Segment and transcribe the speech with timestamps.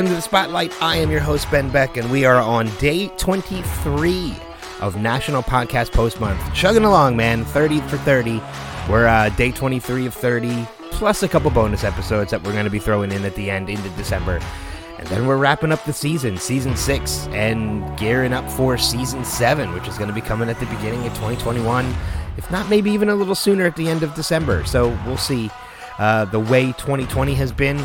[0.00, 0.82] welcome to the Spotlight.
[0.82, 4.34] I am your host, Ben Beck, and we are on day 23
[4.80, 6.40] of National Podcast Post Month.
[6.54, 7.44] Chugging along, man.
[7.44, 8.40] 30 for 30.
[8.88, 12.70] We're uh, day 23 of 30, plus a couple bonus episodes that we're going to
[12.70, 14.40] be throwing in at the end into December.
[14.98, 19.70] And then we're wrapping up the season, season six, and gearing up for season seven,
[19.74, 21.94] which is going to be coming at the beginning of 2021,
[22.38, 24.64] if not maybe even a little sooner at the end of December.
[24.64, 25.50] So we'll see.
[25.98, 27.76] Uh, the way 2020 has been,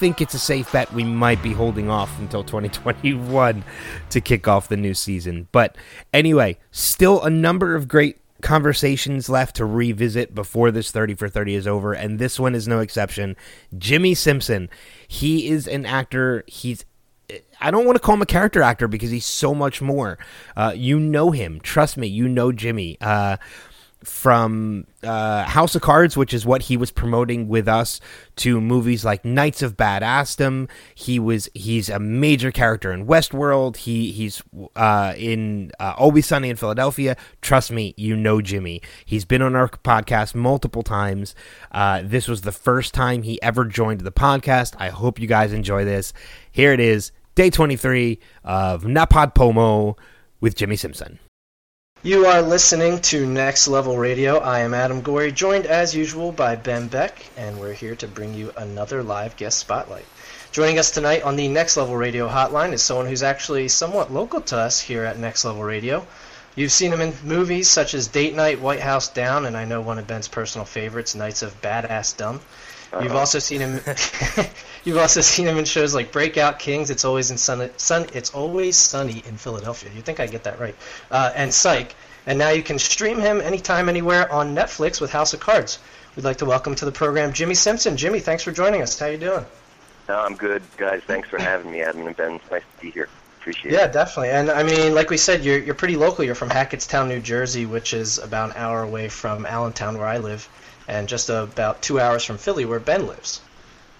[0.00, 3.62] think it's a safe bet we might be holding off until 2021
[4.08, 5.46] to kick off the new season.
[5.52, 5.76] But
[6.14, 11.54] anyway, still a number of great conversations left to revisit before this 30 for 30
[11.54, 13.36] is over, and this one is no exception.
[13.76, 14.70] Jimmi Simpson.
[15.06, 16.44] He is an actor.
[16.46, 16.86] He's
[17.60, 20.18] I don't want to call him a character actor because he's so much more.
[20.56, 21.60] Uh, you know him.
[21.60, 22.96] Trust me, you know Jimmi.
[23.02, 23.36] Uh,
[24.04, 28.00] from uh, House of Cards, which is what he was promoting with us,
[28.36, 30.68] to movies like Knights of Badassdom.
[30.94, 33.76] He was he's a major character in Westworld.
[33.76, 34.42] He he's
[34.74, 37.16] uh, in uh, Always Sunny in Philadelphia.
[37.42, 38.82] Trust me, you know Jimmi.
[39.04, 41.34] He's been on our podcast multiple times.
[41.70, 44.74] Uh, this was the first time he ever joined the podcast.
[44.78, 46.12] I hope you guys enjoy this.
[46.50, 49.98] Here it is, day twenty three of NaPodPoMo
[50.40, 51.18] with Jimmi Simpson.
[52.02, 54.38] You are listening to Next Level Radio.
[54.38, 58.32] I am Adam Gorey, joined as usual by Ben Beck, and we're here to bring
[58.32, 60.06] you another live guest spotlight.
[60.50, 64.40] Joining us tonight on the Next Level Radio hotline is someone who's actually somewhat local
[64.40, 66.06] to us here at Next Level Radio.
[66.56, 69.82] You've seen him in movies such as Date Night, White House Down, and I know
[69.82, 71.60] one of Ben's personal favorites, Knights of
[72.90, 73.02] Badassdom.
[73.04, 73.80] You've also seen him.
[74.84, 76.90] you've also seen him in shows like Breakout Kings.
[76.90, 78.06] It's always in sun, sun.
[78.14, 79.90] It's always sunny in Philadelphia.
[79.94, 80.74] You think I get that right?
[81.10, 81.94] Uh, and Psych.
[82.26, 85.78] And now you can stream him anytime, anywhere on Netflix with House of Cards.
[86.16, 87.96] We'd like to welcome to the program Jimmi Simpson.
[87.96, 88.98] Jimmi, thanks for joining us.
[88.98, 89.46] How you doing?
[90.08, 91.02] No, I'm good, guys.
[91.06, 92.34] Thanks for having me, Adam and Ben.
[92.34, 93.08] It's nice to be here.
[93.40, 93.92] Appreciate yeah, it.
[93.92, 94.30] definitely.
[94.30, 96.24] And I mean, like we said, you're you're pretty local.
[96.24, 100.18] You're from Hackettstown, New Jersey, which is about an hour away from Allentown, where I
[100.18, 100.46] live
[100.86, 103.40] and just about two hours from Philly, where Ben lives.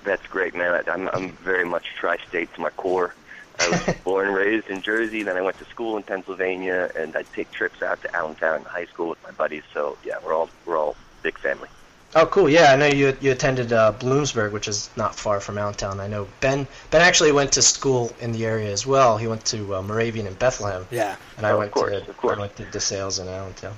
[0.05, 0.83] That's great, man.
[0.87, 3.15] I'm I'm very much tri-state to my core.
[3.59, 5.23] I was born and raised in Jersey.
[5.23, 8.65] Then I went to school in Pennsylvania, and I'd take trips out to Allentown in
[8.65, 9.63] high school with my buddies.
[9.73, 11.69] So yeah, we're all we're all big family.
[12.15, 12.49] Oh, cool.
[12.49, 16.01] Yeah, I know you you attended uh, Bloomsburg, which is not far from Allentown.
[16.01, 19.17] I know Ben Ben actually went to school in the area as well.
[19.17, 20.87] He went to uh, Moravian in Bethlehem.
[20.91, 21.15] Yeah.
[21.37, 22.37] And I Oh, of went course, to of course.
[22.37, 23.75] I went to DeSales in Allentown.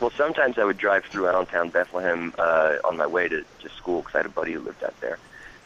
[0.00, 4.00] Well, sometimes I would drive through Allentown, Bethlehem, uh, on my way to, to school
[4.02, 5.18] because I had a buddy who lived out there.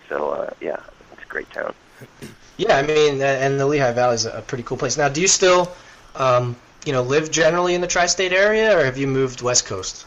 [0.09, 0.77] So uh, yeah,
[1.15, 1.75] it's a great town.
[2.57, 4.99] Yeah, I mean, a- and the Lehigh Valley is a pretty cool place.
[4.99, 5.73] Now, do you still,
[6.15, 6.55] um,
[6.85, 10.05] you know, live generally in the tri-state area, or have you moved west coast?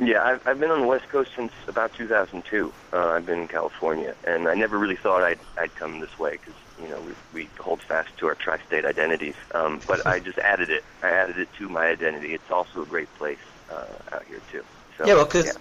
[0.00, 2.72] Yeah, I've, I've been on the West Coast since about 2002.
[2.92, 6.32] Uh, I've been in California, and I never really thought I'd I'd come this way
[6.32, 9.36] because you know we we hold fast to our tri-state identities.
[9.52, 10.82] Um, but I just added it.
[11.02, 12.34] I added it to my identity.
[12.34, 13.38] It's also a great place
[13.70, 14.64] uh, out here too.
[14.98, 15.56] So, yeah, well, because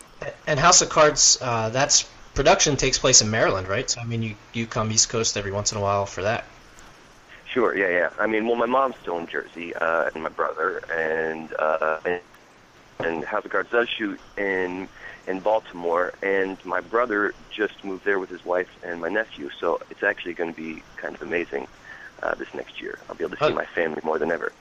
[0.48, 3.88] and House of Cards, uh, that's production takes place in Maryland, right?
[3.88, 6.46] So I mean, you you come East Coast every once in a while for that.
[7.46, 8.10] Sure, yeah, yeah.
[8.20, 12.20] I mean, well, my mom's still in Jersey, uh, and my brother, and uh, and,
[13.04, 14.88] and House of Cards does shoot in
[15.26, 19.50] in Baltimore, and my brother just moved there with his wife and my nephew.
[19.60, 21.68] So it's actually going to be kind of amazing
[22.22, 23.00] uh, this next year.
[23.10, 24.52] I'll be able to see my family more than ever.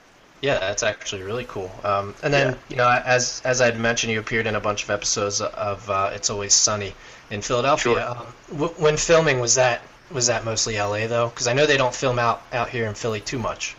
[0.41, 1.71] Yeah, that's actually really cool.
[1.83, 2.55] Um, and then Yeah.
[2.69, 5.89] you know, as as I had mentioned, you appeared in a bunch of episodes of
[5.89, 6.93] uh, It's Always Sunny
[7.29, 7.93] in Philadelphia.
[7.93, 8.01] Sure.
[8.09, 9.81] Um, w- when filming, was that
[10.11, 11.07] was that mostly L.A.
[11.07, 11.29] though?
[11.29, 13.75] Because I know they don't film out out here in Philly too much.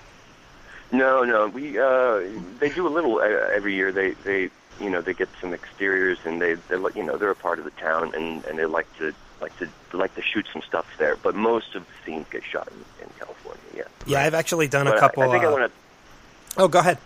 [0.99, 2.21] No, no, we uh,
[2.61, 3.25] they do a little uh,
[3.55, 3.91] every year.
[3.93, 4.51] They they
[4.81, 7.59] you know they get some exteriors and they they like you know they're a part
[7.59, 10.87] of the town and and they like to like to like to shoot some stuff
[10.99, 11.17] there.
[11.17, 13.61] But most of the scenes get shot in, in California.
[13.77, 13.83] Yeah.
[14.07, 15.23] Yeah, I've actually done a But I- couple.
[15.25, 16.63] I, think I uh, want to.
[16.63, 16.99] Oh, go ahead.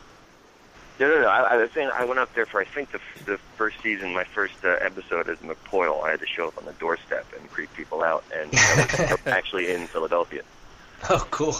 [1.01, 1.29] No, no, no.
[1.29, 4.13] I, I was saying I went up there for I think the the first season,
[4.13, 6.03] my first uh, episode as McPoyle.
[6.05, 9.19] I had to show up on the doorstep and creep people out, and I was
[9.27, 10.43] actually in Philadelphia.
[11.09, 11.55] Oh, cool.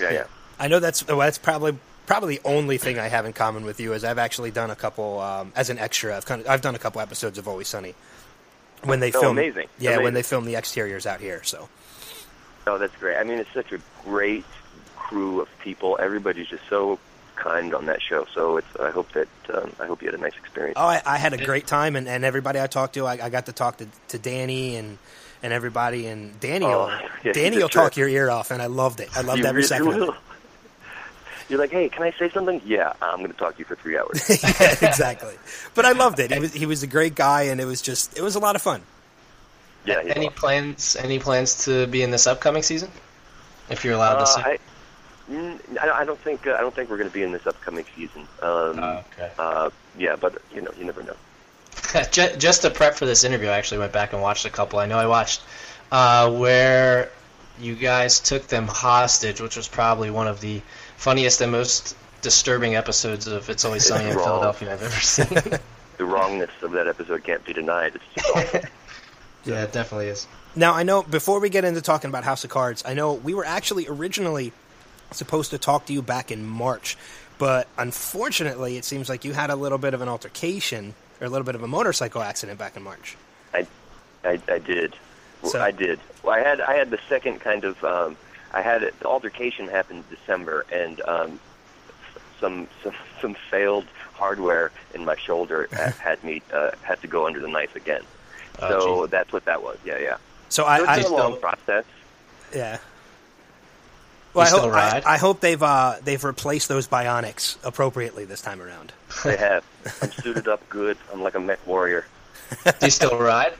[0.00, 0.24] Yeah, yeah.
[0.60, 1.76] I know that's well, that's probably
[2.06, 4.76] probably the only thing I have in common with you is I've actually done a
[4.76, 6.16] couple um, as an extra.
[6.16, 7.94] I've kind of, I've done a couple episodes of Always Sunny
[8.84, 9.38] when they Oh, film.
[9.38, 9.68] amazing.
[9.78, 11.42] Yeah, when they film the exteriors out here.
[11.44, 11.68] So
[12.66, 13.16] Oh, that's great.
[13.16, 14.44] I mean, it's such a great
[14.96, 15.98] crew of people.
[16.00, 16.98] Everybody's just so
[17.36, 18.26] kind on that show.
[18.34, 18.76] So it's.
[18.78, 20.74] I hope that um, I hope you had a nice experience.
[20.78, 23.30] oh, I, I had a great time, and, and everybody I talked to, I, I
[23.30, 24.98] got to talk to, to Danny and
[25.42, 26.90] and everybody, and Danny Oh, will
[27.24, 29.08] yeah, Danny will talk your ear off, and I loved it.
[29.16, 29.88] I loved You every really second.
[30.02, 30.14] of it.
[31.50, 31.58] Will.
[31.58, 32.60] You're like, hey, can I say something?
[32.64, 34.20] Yeah, I'm going to talk to you for three hours.
[34.42, 35.34] yeah, exactly.
[35.74, 36.32] But I loved it.
[36.32, 38.56] He was he was a great guy, and it was just it was a lot
[38.56, 38.82] of fun.
[39.84, 40.32] Yeah, Any awesome.
[40.38, 40.96] plans?
[40.96, 42.90] Any plans to be in this upcoming season?
[43.70, 44.40] If you're allowed Uh, to say.
[44.42, 44.58] I,
[45.80, 47.84] I, I don't think uh, I don't think we're going to be in this upcoming
[47.96, 48.22] season.
[48.42, 49.30] Um, Oh, okay.
[49.38, 51.16] uh, yeah, but you know, you never know.
[52.10, 54.78] Ju- Just to prep for this interview, I actually went back and watched a couple.
[54.80, 55.40] I know I watched
[55.92, 57.10] uh, where
[57.60, 60.60] you guys took them hostage, which was probably one of the
[61.00, 64.24] funniest and most disturbing episodes of It's Always Sunny in Wrong.
[64.26, 65.58] Philadelphia I've ever seen.
[65.96, 67.94] The wrongness of that episode can't be denied.
[67.94, 68.60] It's just awful.
[69.44, 70.26] yeah, it definitely is.
[70.56, 73.34] Now, I know before we get into talking about House of Cards, I know we
[73.34, 74.54] were actually originally
[75.10, 76.96] supposed to talk to you back in March,
[77.36, 81.28] but unfortunately, it seems like you had a little bit of an altercation or a
[81.28, 83.18] little bit of a motorcycle accident back in March.
[83.52, 83.66] I,
[84.24, 84.96] I, I did.
[85.44, 86.00] So- I did.
[86.22, 88.16] Well, I had I had the second kind of um,
[88.52, 91.40] I had it, the altercation happened in December, and um,
[92.40, 95.68] some some some failed hardware in my shoulder
[95.98, 98.02] had me uh, had to go under the knife again.
[98.60, 99.10] Oh, so geez.
[99.10, 99.78] that's what that was.
[99.84, 100.16] Yeah, yeah.
[100.48, 101.84] So So I, it's I been a long process.
[102.54, 102.78] yeah.
[104.32, 105.04] Well, I still hope, I, ride?
[105.04, 108.92] I hope they've uh, they've replaced those bionics appropriately this time around.
[109.24, 109.64] They have.
[110.02, 110.96] I'm suited up good.
[111.12, 112.06] I'm like a mech warrior.
[112.64, 113.54] Do you still ride?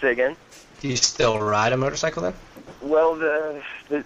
[0.00, 0.36] Say again.
[0.80, 2.34] Do you still ride a motorcycle then?
[2.80, 4.02] Well, the, the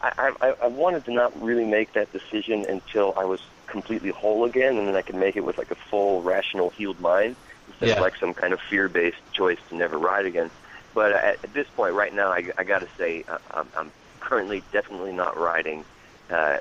[0.00, 4.44] I, I I wanted to not really make that decision until I was completely whole
[4.44, 7.88] again, and then I could make it with like a full, rational, healed mind instead
[7.88, 7.94] Yeah.
[7.96, 10.50] of like some kind of fear-based choice to never ride again.
[10.94, 13.90] But at, at this point, right now, I, I got to say uh, I'm, I'm
[14.20, 15.84] currently definitely not riding.
[16.30, 16.58] Uh,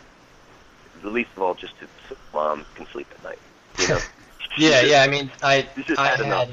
[1.04, 3.40] the least of all, just to, so mom can sleep at night.
[3.78, 4.02] You know.
[4.58, 5.02] Yeah, yeah.
[5.02, 5.68] I mean, I
[5.98, 6.48] I had a,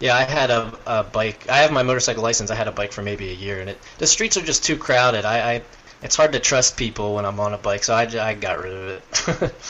[0.00, 1.48] yeah, I had a, a bike.
[1.48, 2.50] I have my motorcycle license.
[2.50, 4.76] I had a bike for maybe a year, and it the streets are just too
[4.76, 5.24] crowded.
[5.24, 5.62] I, I
[6.02, 8.72] it's hard to trust people when I'm on a bike, so I, I got rid
[8.72, 9.54] of it.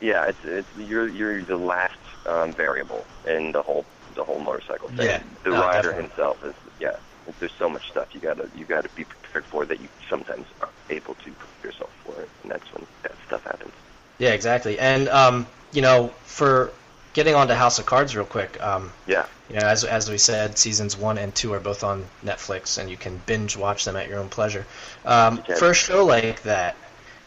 [0.00, 4.88] Yeah, it's, it's you're you're the last um, variable in the whole the whole motorcycle
[4.90, 5.06] thing.
[5.06, 6.02] Yeah, the no, rider definitely.
[6.02, 6.96] himself is yeah.
[7.38, 10.74] There's so much stuff you gotta you gotta be prepared for that you sometimes aren't
[10.90, 13.72] able to prepare yourself for it, and that's when that stuff happens.
[14.18, 14.78] yeah, exactly.
[14.78, 16.72] And um, you know, for
[17.14, 20.58] getting onto House of Cards real quick, um, Yeah, you know, as as we said,
[20.58, 24.08] seasons one and two are both on Netflix, and you can binge watch them at
[24.08, 24.66] your own pleasure.
[25.06, 26.76] Um, You for a show like that,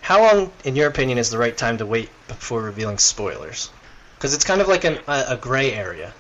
[0.02, 3.72] how long, in your opinion, is the right time to wait before revealing spoilers?
[4.16, 6.14] Because it's kind of like an, a, a gray area.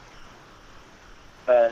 [1.47, 1.69] Uh,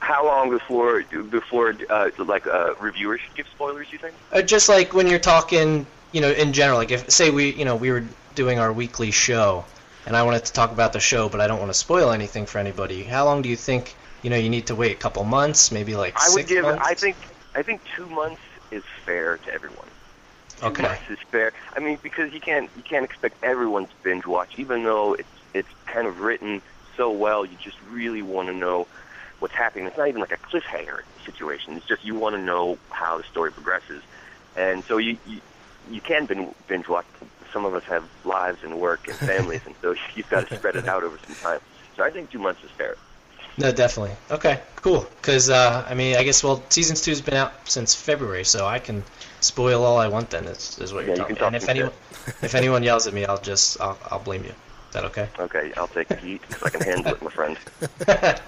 [0.00, 3.90] how long before before uh, like uh, reviewers should give spoilers?
[3.90, 4.14] You think?
[4.32, 7.64] Uh, just like when you're talking, you know, in general, like if say we, you
[7.64, 9.64] know, we were doing our weekly show,
[10.06, 12.46] and I wanted to talk about the show, but I don't want to spoil anything
[12.46, 13.04] for anybody.
[13.04, 14.92] How long do you think, you know, you need to wait?
[14.92, 16.64] A couple months, maybe like I would give.
[16.64, 16.82] months?
[16.82, 17.16] I think.
[17.54, 19.88] I think two months is fair to everyone.
[20.66, 20.82] Two Okay.
[20.82, 21.52] months is fair.
[21.76, 25.28] I mean, because you can't you can't expect everyone to binge watch, even though it's
[25.52, 26.62] it's kind of written
[26.96, 27.44] so well.
[27.44, 28.88] You just really want to know
[29.40, 29.86] what's happening.
[29.86, 31.76] It's not even like a cliffhanger situation.
[31.76, 34.02] It's just you want to know how the story progresses,
[34.56, 35.40] and so you you,
[35.90, 37.06] you can bin, binge watch.
[37.52, 40.76] Some of us have lives and work and families, and so you've got to spread
[40.76, 41.60] it out over some time.
[41.96, 42.96] So I think two months is fair.
[43.56, 44.16] No, definitely.
[44.32, 45.06] Okay, cool.
[45.20, 48.80] Because uh, I mean, I guess well, season two's been out since February, so I
[48.80, 49.04] can
[49.40, 50.30] spoil all I want.
[50.30, 51.36] Then is, is what Yeah, you're you talking.
[51.36, 51.92] talk and if anyone,
[52.42, 54.50] if anyone yells at me, I'll just I'll, I'll blame you.
[54.50, 55.28] Is that okay?
[55.38, 57.56] Okay, I'll take the heat because I can handle it, my friend.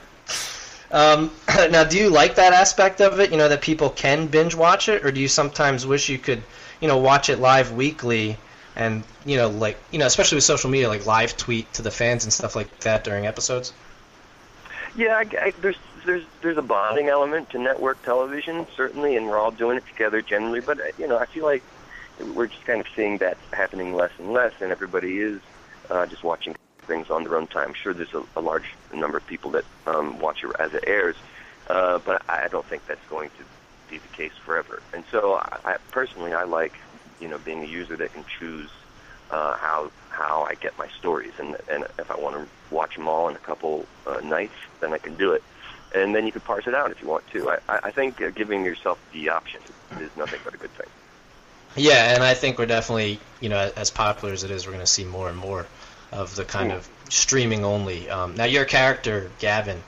[0.90, 1.30] Um,
[1.70, 3.30] now, do you like that aspect of it?
[3.30, 6.42] You know that people can binge watch it, or do you sometimes wish you could,
[6.80, 8.38] you know, watch it live weekly,
[8.74, 11.90] and you know, like you know, especially with social media, like live tweet to the
[11.90, 13.72] fans and stuff like that during episodes?
[14.96, 19.38] Yeah, I, I, there's there's there's a bonding element to network television certainly, and we're
[19.38, 20.60] all doing it together generally.
[20.60, 21.62] But uh, you know, I feel like
[22.34, 25.40] we're just kind of seeing that happening less and less, and everybody is
[25.90, 26.54] uh, just watching
[26.86, 27.74] things on their own time.
[27.74, 28.64] Sure, there's a, a large
[28.94, 31.16] number of people that um, watch it as it airs,
[31.68, 33.44] uh, but I don't think that's going to
[33.90, 34.82] be the case forever.
[34.92, 36.74] And so, I, I personally, I like
[37.20, 38.70] you know being a user that can choose
[39.30, 43.08] uh, how how I get my stories, and and if I want to watch them
[43.08, 45.42] all in a couple uh, nights, then I can do it,
[45.94, 47.50] and then you can parse it out if you want to.
[47.50, 49.60] I I think uh, giving yourself the option
[50.00, 50.88] is nothing but a good thing.
[51.76, 54.84] Yeah, and I think we're definitely, you know, as popular as it is, we're going
[54.84, 55.66] to see more and more
[56.12, 58.08] of the kind of streaming only.
[58.08, 59.82] Um, now, your character, Gavin,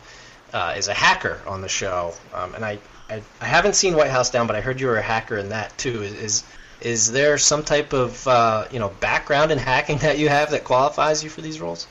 [0.52, 2.78] uh, is a hacker on the show, um, and I,
[3.10, 5.50] I, I haven't seen White House Down, but I heard you were a hacker in
[5.50, 6.02] that too.
[6.02, 6.44] Is is,
[6.80, 10.64] is there some type of uh, you know background in hacking that you have that
[10.64, 11.86] qualifies you for these roles?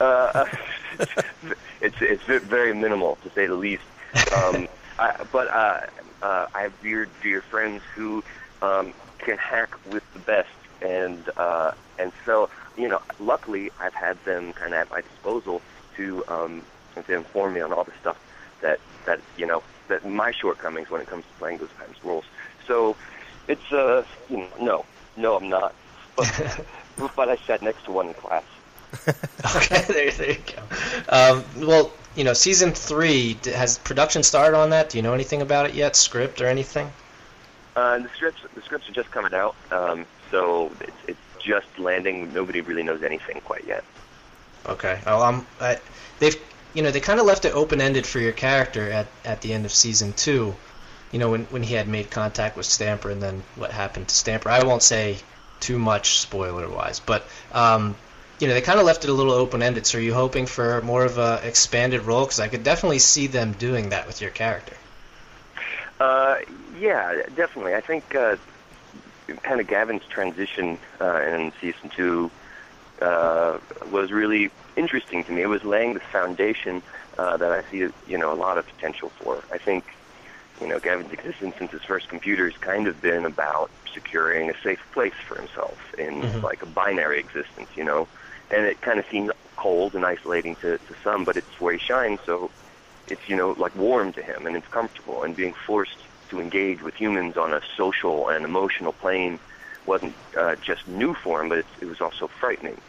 [0.00, 0.46] Uh,
[1.80, 3.84] it's it's very minimal to say the least.
[4.36, 4.68] Um,
[4.98, 5.80] I, but uh,
[6.22, 8.22] uh, I have dear dear friends who
[8.60, 10.50] um, can hack with the best,
[10.82, 15.60] and uh, and so you know, luckily I've had them kind of at my disposal
[15.96, 16.62] to um,
[16.94, 18.18] to inform me on all the stuff
[18.60, 22.04] that that you know that my shortcomings when it comes to playing those kinds of
[22.04, 22.24] roles.
[22.66, 22.96] So
[23.48, 24.84] it's uh you know no
[25.16, 25.74] no I'm not,
[26.16, 26.66] but,
[27.16, 28.44] but I sat next to one in class.
[29.56, 30.62] okay, there, there you go.
[31.08, 34.90] Um, well, you know, season three has production started on that.
[34.90, 35.96] Do you know anything about it yet?
[35.96, 36.90] Script or anything?
[37.74, 42.32] Uh, the scripts the scripts are just coming out, um, so it's, it's just landing.
[42.34, 43.84] Nobody really knows anything quite yet.
[44.66, 44.98] Okay.
[45.06, 45.78] Oh, um, I,
[46.18, 46.36] they've
[46.74, 49.52] you know they kind of left it open ended for your character at at the
[49.52, 50.54] end of season two.
[51.12, 54.14] You know when when he had made contact with Stamper and then what happened to
[54.14, 54.48] Stamper.
[54.48, 55.18] I won't say
[55.60, 57.94] too much spoiler wise, but um,
[58.40, 59.86] you know they kind of left it a little open ended.
[59.86, 62.24] So are you hoping for more of a expanded role?
[62.24, 64.76] Because I could definitely see them doing that with your character.
[66.00, 66.36] Uh,
[66.80, 67.74] yeah, definitely.
[67.74, 68.36] I think uh,
[69.42, 72.30] kind of Gavin's transition uh, in season two
[73.00, 75.42] uh, was really interesting to me.
[75.42, 76.82] It was laying the foundation
[77.18, 79.44] uh, that I see, you know, a lot of potential for.
[79.52, 79.84] I think,
[80.60, 84.54] you know, Gavin's existence since his first computer has kind of been about securing a
[84.62, 86.42] safe place for himself in Mhm.
[86.42, 88.08] like a binary existence, you know,
[88.50, 91.78] and it kind of seems cold and isolating to, to some, but it's where he
[91.78, 92.50] shines, so
[93.06, 95.98] it's, you know, like warm to him and it's comfortable and being forced
[96.32, 99.38] to engage with humans on a social and emotional plane
[99.84, 102.80] wasn't uh, just new for him, but it, it was also frightening.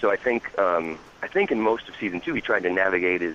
[0.00, 3.22] So I think um, I think in most of season two he tried to navigate
[3.22, 3.34] his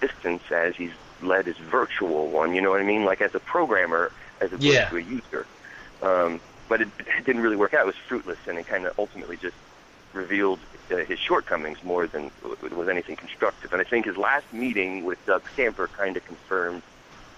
[0.00, 0.90] distance as he's
[1.22, 2.52] led his virtual one.
[2.54, 3.04] You know what I mean?
[3.04, 4.88] Like as a programmer, as opposed Yeah.
[4.88, 5.46] to a user.
[6.02, 7.82] Um, but it, it didn't really work out.
[7.82, 9.56] It was fruitless, and it kind of ultimately just
[10.12, 10.58] revealed
[10.90, 12.30] uh, his shortcomings more than
[12.76, 13.72] was anything constructive.
[13.72, 16.82] And I think his last meeting with Doug Stamper kind of confirmed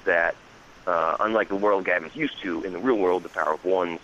[0.04, 0.35] that,
[0.87, 4.00] uh, unlike the world Gavin's used to, in the real world, the power of one's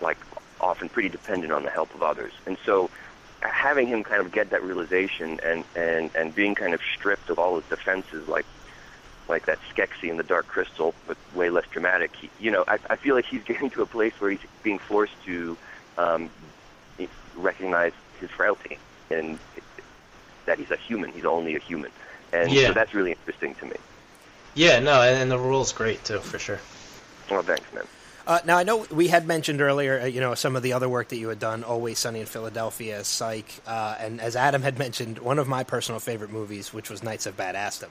[0.00, 0.18] like
[0.60, 2.32] often pretty dependent on the help of others.
[2.46, 2.90] And so
[3.40, 7.38] having him kind of get that realization and, and, and being kind of stripped of
[7.38, 8.46] all his defenses like
[9.28, 12.10] like that Skeksis in the Dark Crystal, but way less dramatic.
[12.16, 14.78] He, you know, I, I feel like he's getting to a place where he's being
[14.78, 15.56] forced to
[15.98, 16.30] um,
[17.36, 18.78] recognize his frailty
[19.10, 19.38] and
[20.46, 21.12] that he's a human.
[21.12, 21.90] He's only a human,
[22.32, 22.68] and Yeah.
[22.68, 23.76] so that's really interesting to me.
[24.58, 26.58] Yeah, no, and, and the role's great too, for sure.
[27.30, 27.84] Well, thanks, man.
[28.26, 30.88] Uh, now I know we had mentioned earlier, uh, you know, some of the other
[30.88, 34.76] work that you had done, Always Sunny in Philadelphia, Psych, uh, and as Adam had
[34.76, 37.90] mentioned, one of my personal favorite movies, which was Knights of Badassdom.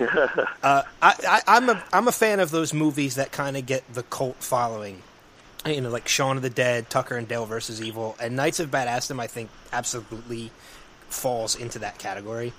[0.00, 3.84] uh, I, I, I'm a I'm a fan of those movies that kind of get
[3.92, 5.02] the cult following,
[5.66, 8.70] you know, like Shaun of the Dead, Tucker and Dale versus Evil, and Knights of
[8.70, 9.20] Badassdom.
[9.20, 10.50] I think absolutely
[11.10, 12.54] falls into that category.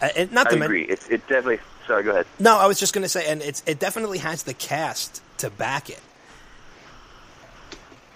[0.00, 0.84] Uh, and not I to men- agree.
[0.84, 1.58] It's it definitely.
[1.86, 2.26] Sorry, go ahead.
[2.38, 5.50] no, I was just going to say, and it's it definitely has the cast to
[5.50, 6.00] back it.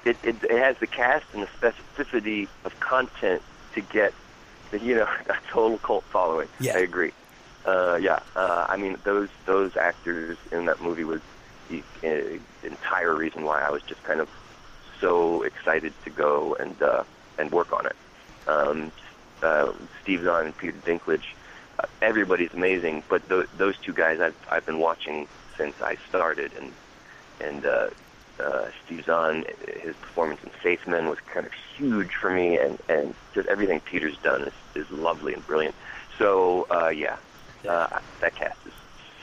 [0.05, 3.43] It, it it has the cast and the specificity of content
[3.75, 4.13] to get,
[4.71, 6.49] the, you know, a total cult following.
[6.59, 6.77] Yeah.
[6.77, 7.13] I agree.
[7.67, 11.21] Uh, yeah, uh, I mean those those actors in that movie was
[11.69, 14.29] the uh, entire reason why I was just kind of
[15.01, 17.05] so excited to go and uh,
[17.39, 17.97] and work on it.
[18.49, 18.91] Um,
[19.43, 19.73] uh,
[20.03, 21.25] Steve Zahn and Peter Dinklage,
[22.03, 26.73] everybody's amazing, but th- those two guys I've I've been watching since I started, and
[27.41, 27.91] and uh,
[28.41, 29.45] uh, Steve Zahn,
[29.81, 33.81] his performance in Safe Men was kind of huge for me, and and just everything
[33.81, 35.75] Peter's done is is lovely and brilliant.
[36.19, 37.17] So uh, yeah,
[37.69, 38.73] uh, that cast is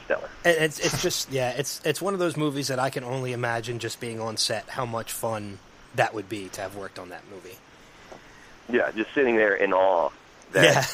[0.05, 0.29] stellar.
[0.45, 3.33] And it's it's just yeah, it's it's one of those movies that I can only
[3.33, 5.59] imagine just being on set how much fun
[5.95, 7.57] that would be to have worked on that movie.
[8.69, 10.09] Yeah, just sitting there in awe
[10.51, 10.85] that Yeah.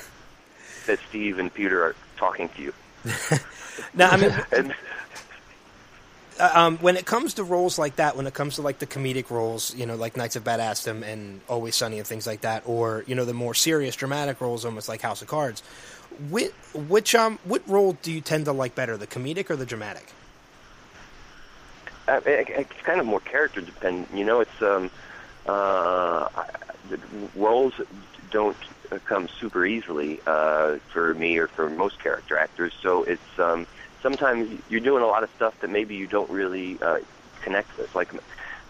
[0.88, 2.74] That Steve and Peter are talking to you.
[3.96, 4.76] Now, I mean, And
[6.40, 8.86] uh, um, when it comes to roles like that, when it comes to like the
[8.86, 12.64] comedic roles, you know, like Knights of Badassdom and Always Sunny and things like that,
[12.68, 15.64] or you know, the more serious, dramatic roles, almost like House of Cards.
[16.30, 19.66] Which, which um, what role do you tend to like better, the comedic or the
[19.66, 20.06] dramatic?
[22.08, 24.10] uh, it, it's kind of more character dependent.
[24.14, 24.92] You know, it's um,
[25.46, 26.28] uh,
[26.90, 27.00] the
[27.36, 27.74] roles
[28.32, 28.58] don't
[29.00, 32.74] come super easily uh, for me or for most character actors.
[32.82, 33.68] So it's um,
[34.02, 37.00] sometimes you're doing a lot of stuff that maybe you don't really uh,
[37.42, 37.94] connect with.
[37.96, 38.14] Like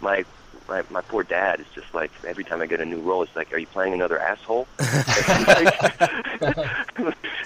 [0.02, 0.26] my
[0.68, 3.36] my my poor dad is just like every time I get a new role, it's
[3.36, 4.68] like, "Are you playing another asshole?"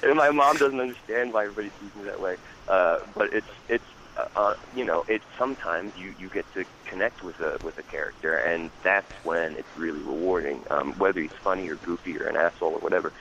[0.03, 2.37] and my mom doesn't understand why everybody sees me that way.
[2.67, 3.83] Uh, but it's it's
[4.17, 7.83] uh, uh, you know it's sometimes you you get to connect with a with a
[7.83, 10.63] character, and that's when it's really rewarding.
[10.71, 13.13] Um, whether he's funny or goofy or an asshole or whatever,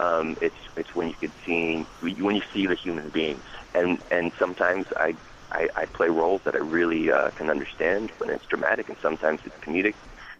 [0.00, 3.42] um, it's it's when you can see when you see the human being,
[3.74, 5.16] and and sometimes I.
[5.54, 9.40] I, I play roles that I really uh, can understand when it's dramatic, and sometimes
[9.44, 9.96] it's comedic.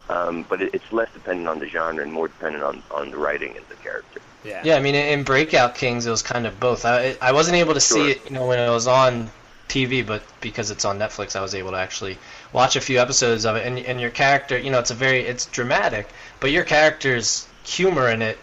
[0.08, 3.18] Um, but it, it's less dependent on the genre and more dependent on, on the
[3.18, 4.22] writing and the character.
[4.42, 4.62] Yeah.
[4.64, 6.84] Yeah, I mean, in in Breakout Kings, it was kind of both.
[6.86, 9.30] I I wasn't able to see it, you know, when it was on
[9.72, 12.18] TV, but because it's on Netflix, I was able to actually
[12.52, 13.66] watch a few episodes of it.
[13.66, 16.08] And and your character, you know, it's a very it's dramatic,
[16.40, 18.38] but your character's humor in it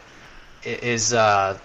[0.64, 1.58] is, uh,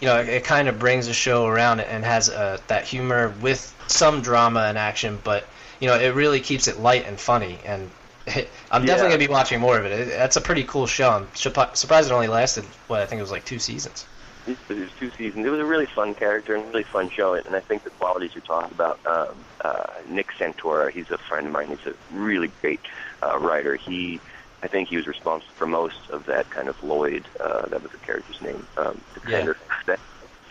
[0.00, 3.32] you know, it, it kind of brings the show around and has uh, that humor
[3.40, 5.44] with some drama and action, but
[5.80, 7.58] you know, it really keeps it light and funny.
[7.64, 7.90] And
[8.70, 9.92] I'm definitely gonna be watching more of it.
[9.92, 10.08] it.
[10.08, 11.10] That's a pretty cool show.
[11.10, 14.04] I'm surprised it only lasted what I think it was like two seasons.
[14.46, 15.44] It was two seasons.
[15.46, 17.34] It was a really fun character and really fun show.
[17.34, 21.46] And I think the qualities you're talking about, um, uh, Nick Santora, he's a friend
[21.46, 21.68] of mine.
[21.68, 22.80] He's a really great
[23.22, 23.76] uh, writer.
[23.76, 24.22] He,
[24.62, 27.90] I think he was responsible for most of that kind of Lloyd, uh, that was
[27.92, 29.38] the character's name, um, the Yeah.
[29.38, 30.00] kind of that,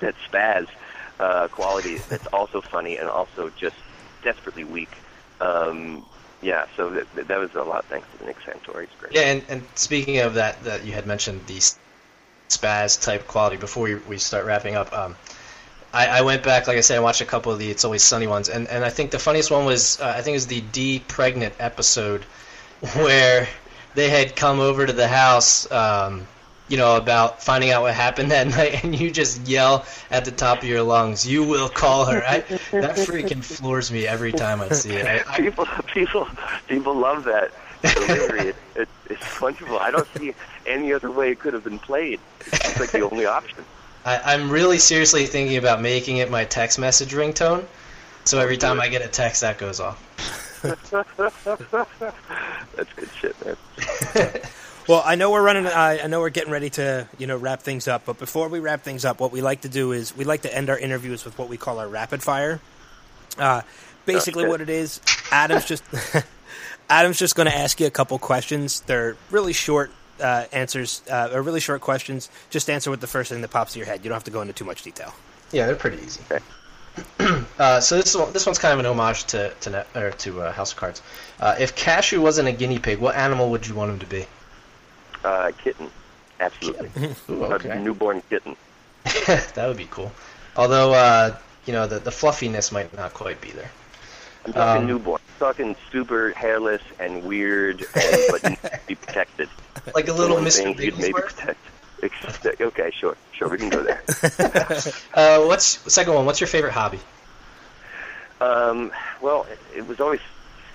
[0.02, 0.66] that spaz
[1.20, 3.76] uh, quality that's also funny and also just
[4.24, 4.94] desperately weak.
[5.40, 6.06] Um,
[6.42, 8.82] yeah, so that, that was a lot thanks to Nick Santora.
[8.82, 9.14] He's great.
[9.16, 11.80] Yeah, and, and speaking of that, that you had mentioned the s-
[12.58, 14.92] spaz type quality before we, we start wrapping up.
[14.98, 15.16] Um,
[15.96, 18.04] I, I went back, like I said, I watched a couple of the It's Always
[18.04, 20.48] Sunny ones, and, and I think the funniest one was uh, I think it was
[20.48, 22.24] the Dee pregnant episode
[22.96, 23.48] where
[23.94, 26.28] they had come over to the house, um,
[26.68, 30.32] you know, about finding out what happened that night, and you just yell at the
[30.32, 32.40] top of your lungs, "You will call her!" I,
[32.72, 35.06] that freaking floors me every time I see it.
[35.06, 36.28] I, people, people,
[36.68, 38.50] people love that delivery.
[38.50, 38.90] it, it,
[39.22, 39.80] it's wonderful.
[39.80, 40.34] I don't see
[40.66, 42.20] any other way it could have been played.
[42.48, 43.64] It's like the only option.
[44.06, 47.66] I, I'm really seriously thinking about making it my text message ringtone.
[48.24, 50.02] So every time I get a text, that goes off.
[52.76, 54.42] That's good shit, man.
[54.88, 55.66] Well, I know we're running.
[55.66, 58.06] I I know we're getting ready to you know wrap things up.
[58.06, 60.56] But before we wrap things up, what we like to do is we like to
[60.56, 62.60] end our interviews with what we call our rapid fire.
[63.36, 63.64] Uh,
[64.06, 65.02] basically, what it is,
[65.32, 65.84] Adam's just
[66.90, 68.82] Adam's just going to ask you a couple questions.
[68.82, 72.30] They're really short uh, answers, uh, or really short questions.
[72.50, 74.04] Just answer with the first thing that pops to your head.
[74.04, 75.14] You don't have to go into too much detail.
[75.52, 76.22] Yeah, they're pretty easy.
[76.32, 76.44] Okay.
[77.60, 80.42] uh, so this one, this one's kind of an homage to to net, or to
[80.42, 81.02] uh, House of Cards.
[81.40, 84.26] Uh, if Cashew wasn't a guinea pig, what animal would you want him to be?
[85.24, 85.90] Uh, a kitten,
[86.40, 87.16] absolutely.
[87.30, 88.56] Ooh, A newborn kitten.
[89.26, 90.12] that would be cool.
[90.56, 93.72] Although, uh, you know, the the fluffiness might not quite be there.
[94.46, 95.22] I'm talking Um, newborn.
[95.36, 99.50] I'm talking super hairless and weird, and, but be protected.
[99.94, 100.64] Like a little One Mr.
[100.64, 101.36] thing maybe Bigglesworth.
[101.36, 101.60] protect.
[102.62, 104.02] Okay, sure, sure, we can go there.
[105.14, 106.26] Uh, what's second one?
[106.26, 107.00] What's your favorite hobby?
[108.42, 110.20] Um, well, it, it was always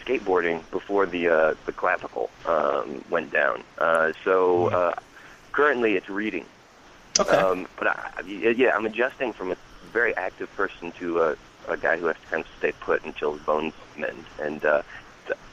[0.04, 3.62] skateboarding before the uh, the clavicle um, went down.
[3.78, 4.94] Uh, so uh,
[5.52, 6.46] currently, it's reading.
[7.20, 7.36] Okay.
[7.36, 8.22] Um, but I, I-
[8.56, 9.56] yeah, I'm adjusting from a
[9.92, 11.36] very active person to a,
[11.68, 14.82] a guy who has to kind of stay put until his bones mend, and uh,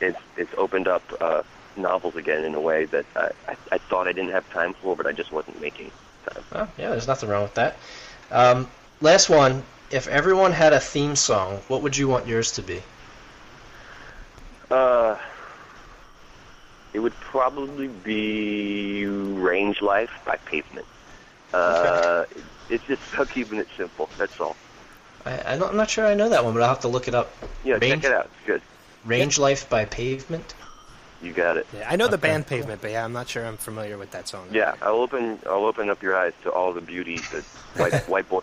[0.02, 1.43] it's it's opened up uh,
[1.76, 4.96] novels again in a way that I, I, I thought I didn't have time for,
[4.96, 5.91] but I just wasn't making
[6.26, 6.43] time.
[6.54, 7.78] Oh, yeah, there's nothing wrong with that.
[8.32, 8.67] Um,
[9.02, 9.63] last one.
[9.89, 12.82] If everyone had a theme song, what would you want yours to be?
[14.70, 15.15] Uh,
[16.93, 20.86] it would probably be Range Life by Pavement.
[21.54, 22.26] Uh,
[22.70, 24.10] it's just about keeping it simple.
[24.17, 24.58] That's all.
[25.28, 27.08] I, I don't, I'm not sure I know that one, but I'll have to look
[27.08, 27.32] it up.
[27.63, 28.26] Yeah, Range- check it out.
[28.26, 28.62] It's good.
[29.06, 30.54] Range Life by Pavement.
[31.22, 31.66] You got it.
[31.74, 34.28] Yeah, I know the band Pavement, but yeah, I'm not sure I'm familiar with that
[34.28, 34.48] song.
[34.52, 37.44] Yeah, I'll open I'll open up your eyes to all the beauty that
[37.76, 38.42] white white boy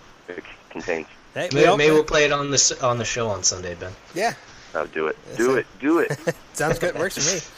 [0.71, 1.07] contains.
[1.35, 3.93] Hey, we Maybe, maybe we'll play it on the on the show on Sunday, Ben.
[4.15, 4.35] yeah,
[4.75, 5.17] I'll do it.
[5.37, 5.61] Do it.
[5.61, 5.67] it.
[5.79, 6.19] Do it.
[6.55, 6.97] sounds good.
[6.99, 7.41] Works for me.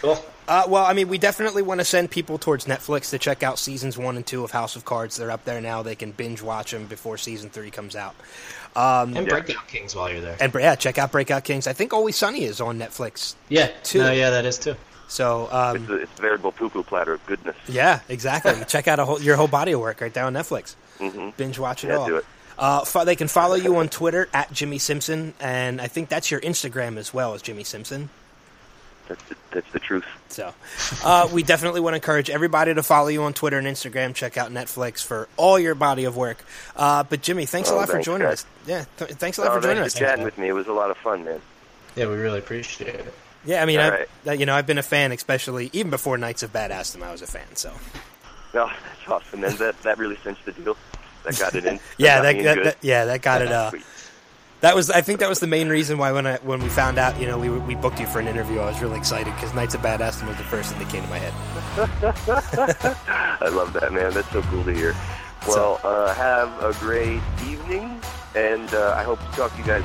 [0.00, 0.24] Cool.
[0.50, 3.56] Uh, well, I mean, we definitely want to send people towards Netflix to check out
[3.56, 5.16] seasons one and two of House of Cards.
[5.16, 5.82] They're up there now.
[5.84, 8.16] They can binge watch them before season three comes out.
[8.74, 9.38] Um, And Yeah.
[9.40, 10.36] Breakout Kings while you're there.
[10.40, 11.68] and yeah, check out Breakout Kings.
[11.68, 13.36] I think Always Sunny is on Netflix.
[13.48, 13.68] yeah.
[13.84, 14.00] too.
[14.00, 14.74] No, yeah, that is too.
[15.06, 17.56] So um, It's a, it's a veritable poo-poo platter of goodness.
[17.68, 18.54] yeah, exactly.
[18.68, 20.74] check out a whole, your whole body of work right there on Netflix.
[20.98, 22.06] hmm Binge watch it Yeah, all.
[22.08, 22.24] do it.
[22.58, 26.28] Uh, fo- they can follow you on Twitter at Jimmi Simpson, and I think that's
[26.30, 28.10] your Instagram as well as Jimmi Simpson.
[29.10, 30.04] That's the, that's the truth.
[30.28, 30.54] So,
[31.04, 34.14] uh, we definitely want to encourage everybody to follow you on Twitter and Instagram.
[34.14, 36.44] Check out Netflix for all your body of work.
[36.76, 38.44] Uh, but Jimmi, thanks a Oh, lot for joining guys.
[38.44, 38.46] us.
[38.66, 39.94] Yeah, th- thanks a lot Oh, for joining us.
[39.94, 40.46] for chatting with me.
[40.46, 41.40] It was a lot of fun, man.
[41.96, 43.12] Yeah, we really appreciate it.
[43.44, 44.38] Yeah, I mean, I, right.
[44.38, 47.02] you know, I've been a fan, especially even before Knights of Badassdom.
[47.02, 47.56] I was a fan.
[47.56, 47.72] So,
[48.54, 49.56] No, that's awesome, man.
[49.56, 50.76] That that really cinched the deal.
[51.24, 51.80] That got it in.
[51.98, 53.48] yeah, that, that, that- yeah, that got it.
[53.50, 53.84] Uh, Sweet.
[54.60, 56.98] That was, I think, that was the main reason why when I when we found
[56.98, 58.60] out, you know, we we booked you for an interview.
[58.60, 61.08] I was really excited because Knights of Badass was the first thing that came to
[61.08, 61.32] my head.
[63.40, 64.12] I love that, man.
[64.12, 64.94] That's so cool to hear.
[65.46, 68.00] Well, uh, have a great evening,
[68.34, 69.84] and uh, I hope to talk to you guys